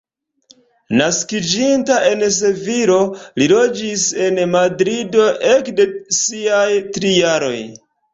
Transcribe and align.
Naskiĝinta 0.99 1.97
en 2.11 2.23
Sevilo, 2.37 2.95
li 3.41 3.47
loĝis 3.51 4.05
en 4.29 4.39
Madrido 4.55 5.27
ekde 5.51 5.87
siaj 6.21 6.65
tri 6.97 7.13
jaroj. 7.19 7.55